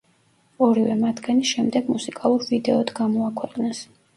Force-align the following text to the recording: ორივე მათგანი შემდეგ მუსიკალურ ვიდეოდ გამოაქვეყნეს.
ორივე 0.67 0.95
მათგანი 1.01 1.45
შემდეგ 1.49 1.91
მუსიკალურ 1.97 2.49
ვიდეოდ 2.49 2.95
გამოაქვეყნეს. 3.03 3.89